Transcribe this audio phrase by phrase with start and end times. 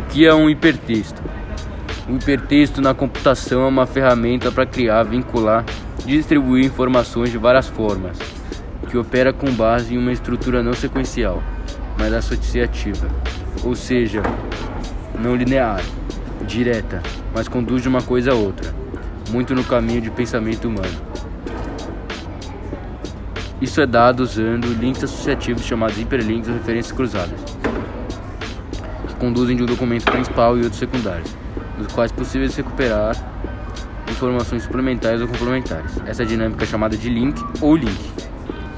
[0.00, 1.22] que é um hipertexto?
[2.08, 5.64] O hipertexto na computação é uma ferramenta para criar, vincular
[6.06, 8.18] e distribuir informações de várias formas,
[8.88, 11.42] que opera com base em uma estrutura não sequencial,
[11.98, 13.06] mas associativa,
[13.62, 14.22] ou seja,
[15.18, 15.82] não linear,
[16.46, 17.02] direta,
[17.34, 18.74] mas conduz de uma coisa a outra,
[19.30, 21.12] muito no caminho de pensamento humano.
[23.60, 27.38] Isso é dado usando links associativos chamados hiperlinks ou referências cruzadas,
[29.22, 31.32] conduzem de um documento principal e outros secundários
[31.78, 33.14] dos quais é possível recuperar
[34.10, 35.92] informações suplementares ou complementares.
[36.04, 38.00] Essa dinâmica é chamada de link ou link,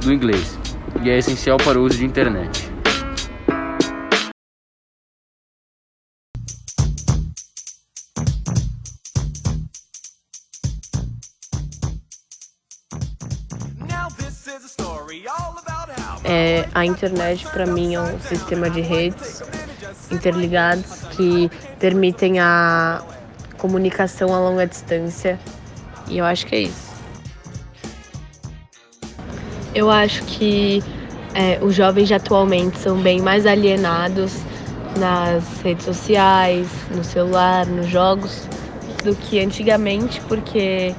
[0.00, 0.58] do inglês,
[1.00, 2.72] e é essencial para o uso de internet.
[16.24, 19.42] É, a internet para mim é um sistema de redes
[20.12, 23.02] interligados que permitem a
[23.58, 25.38] comunicação a longa distância.
[26.08, 26.92] E eu acho que é isso.
[29.74, 30.82] Eu acho que
[31.34, 34.32] é, os jovens de atualmente são bem mais alienados
[34.98, 38.46] nas redes sociais, no celular, nos jogos,
[39.02, 40.94] do que antigamente, porque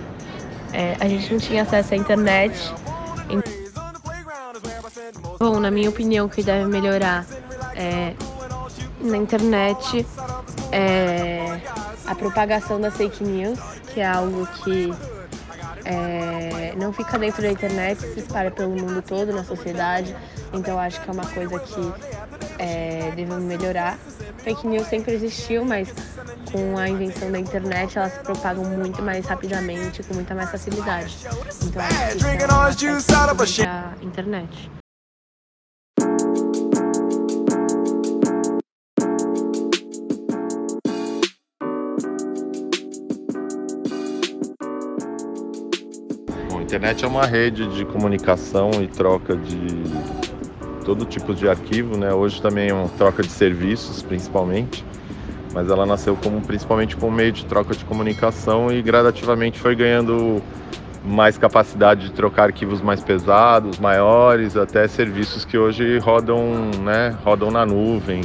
[0.73, 2.73] é, a gente não tinha acesso à internet.
[5.39, 7.25] Bom, na minha opinião, o que deve melhorar
[7.75, 8.14] é
[9.04, 10.06] na internet
[10.72, 11.59] é,
[12.06, 13.59] a propagação das fake news,
[13.94, 14.94] que é algo que
[15.86, 20.16] é, não fica dentro da internet, se espalha pelo mundo todo, na sociedade.
[20.54, 21.94] Então acho que é uma coisa que
[22.59, 23.98] é, devemos melhorar.
[24.38, 25.94] Fake news sempre existiu, mas
[26.52, 31.18] com a invenção da internet elas se propagam muito mais rapidamente, com muita mais facilidade.
[31.64, 33.12] Então acho que isso
[33.62, 34.82] é a internet.
[46.62, 49.84] Internet é uma rede de comunicação e troca de
[50.84, 52.14] todo tipo de arquivo, né?
[52.14, 54.86] Hoje também é uma troca de serviços, principalmente,
[55.53, 60.42] mas ela nasceu como principalmente como meio de troca de comunicação e gradativamente foi ganhando
[61.06, 67.52] mais capacidade de trocar arquivos mais pesados, maiores, até serviços que hoje rodam, né, rodam
[67.52, 68.22] na nuvem,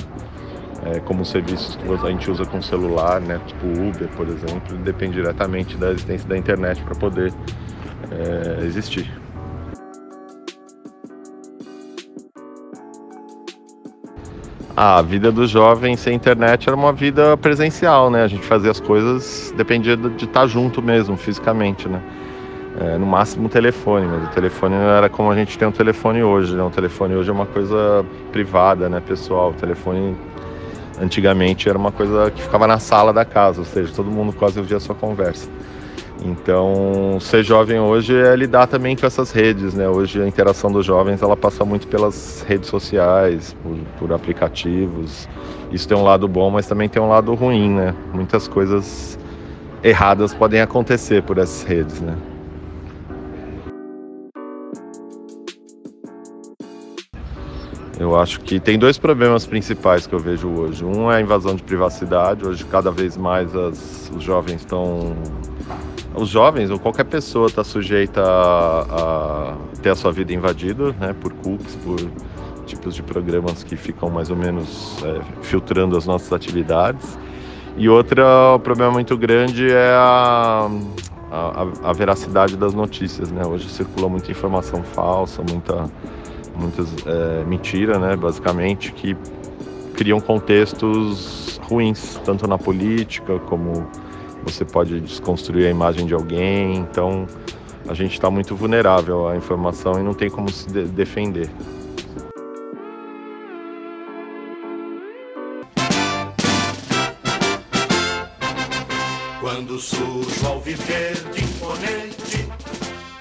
[0.84, 5.14] é, como serviços que a gente usa com celular, né, tipo Uber, por exemplo, depende
[5.14, 7.32] diretamente da existência da internet para poder
[8.10, 9.10] é, existir.
[14.80, 18.22] a vida do jovem sem internet era uma vida presencial, né?
[18.22, 22.00] A gente fazia as coisas, dependia de estar junto mesmo, fisicamente, né?
[22.80, 26.22] É, no máximo telefone, mas o telefone não era como a gente tem um telefone
[26.22, 26.62] hoje, né?
[26.62, 29.50] O telefone hoje é uma coisa privada, né, pessoal?
[29.50, 30.16] O telefone
[31.02, 34.60] antigamente era uma coisa que ficava na sala da casa, ou seja, todo mundo quase
[34.60, 35.50] ouvia a sua conversa.
[36.24, 39.88] Então, ser jovem hoje é lidar também com essas redes, né?
[39.88, 45.28] Hoje a interação dos jovens ela passa muito pelas redes sociais, por, por, aplicativos.
[45.70, 47.94] Isso tem um lado bom, mas também tem um lado ruim, né?
[48.12, 49.18] Muitas coisas
[49.82, 52.16] erradas podem acontecer por essas redes, né?
[57.98, 60.84] Eu acho que tem dois problemas principais que eu vejo hoje.
[60.84, 62.46] Um é a invasão de privacidade.
[62.46, 65.16] Hoje, cada vez mais as, os jovens estão
[66.14, 71.14] os jovens ou qualquer pessoa está sujeita a, a, ter a sua vida invadida né,
[71.20, 71.98] por cookies, por
[72.66, 77.18] tipos de programas que ficam mais ou menos é, filtrando as nossas atividades.
[77.76, 78.22] E outro
[78.62, 80.68] problema muito grande é a,
[81.30, 83.30] a, a, veracidade das notícias.
[83.30, 83.46] Né?
[83.46, 85.88] Hoje circula muita informação falsa, muita
[86.58, 89.16] muitas é, mentira, né, basicamente, que
[89.94, 93.86] criam contextos ruins, tanto na política como
[94.52, 96.76] você pode desconstruir a imagem de alguém.
[96.76, 97.26] Então
[97.88, 101.50] a gente está muito vulnerável à informação e não tem como se de defender.
[109.40, 112.48] Quando surge ao viver de imponente,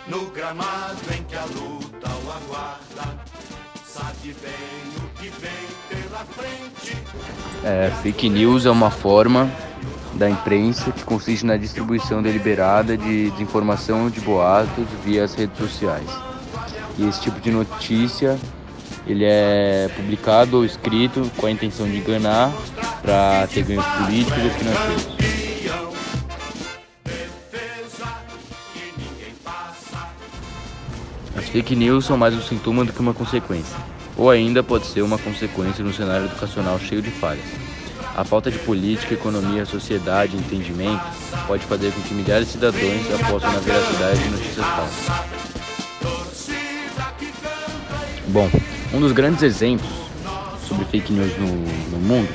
[0.08, 3.18] no gramado em que a luta o aguarda,
[3.86, 6.98] sabe bem o que vem pela frente.
[7.64, 9.50] É, fake news é uma forma
[10.18, 16.10] da imprensa, que consiste na distribuição deliberada de desinformação de boatos via as redes sociais.
[16.98, 18.38] E esse tipo de notícia
[19.06, 22.52] ele é publicado ou escrito com a intenção de enganar
[23.02, 25.18] para ter ganhos políticos ou financeiros.
[31.38, 33.78] As fake news são mais um sintoma do que uma consequência,
[34.18, 37.77] ou ainda pode ser uma consequência no cenário educacional cheio de falhas.
[38.18, 41.04] A falta de política, economia, sociedade e entendimento
[41.46, 45.38] pode fazer com que milhares de cidadãos apostem na veracidade de notícias falsas.
[48.30, 48.50] Bom,
[48.92, 49.88] um dos grandes exemplos
[50.68, 51.46] sobre fake news no,
[51.92, 52.30] no mundo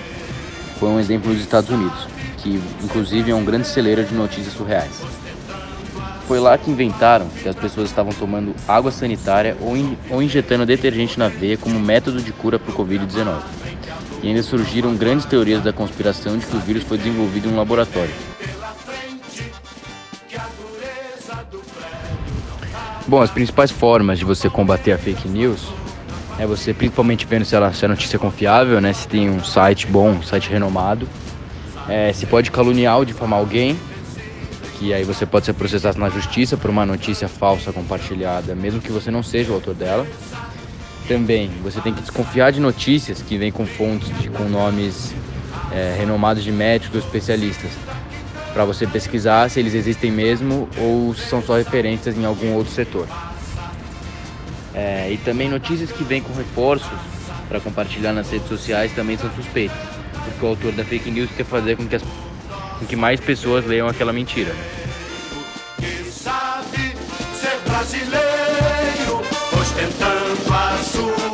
[0.78, 2.06] foi um exemplo nos Estados Unidos,
[2.38, 5.02] que inclusive é um grande celeiro de notícias surreais.
[6.28, 10.64] Foi lá que inventaram que as pessoas estavam tomando água sanitária ou, in, ou injetando
[10.64, 13.61] detergente na veia como método de cura para o Covid-19.
[14.22, 17.56] E ainda surgiram grandes teorias da conspiração de que o vírus foi desenvolvido em um
[17.56, 18.14] laboratório.
[23.06, 25.60] Bom, as principais formas de você combater a fake news
[26.38, 28.92] é você principalmente vendo se, ela, se a notícia é confiável, né?
[28.92, 31.08] Se tem um site bom, um site renomado.
[31.88, 33.78] É, se pode caluniar ou difamar alguém,
[34.78, 38.90] que aí você pode ser processado na justiça por uma notícia falsa compartilhada, mesmo que
[38.90, 40.06] você não seja o autor dela.
[41.12, 45.12] Também você tem que desconfiar de notícias que vêm com fontes de, com nomes
[45.70, 47.70] é, renomados de médicos ou especialistas,
[48.54, 52.72] para você pesquisar se eles existem mesmo ou se são só referências em algum outro
[52.72, 53.06] setor.
[54.74, 56.88] É, e também notícias que vêm com reforços
[57.46, 59.76] para compartilhar nas redes sociais também são suspeitas,
[60.24, 62.02] porque o autor da fake news quer fazer com que, as,
[62.78, 64.54] com que mais pessoas leiam aquela mentira.
[67.38, 69.20] Ser brasileiro,
[69.60, 71.31] ostentando sua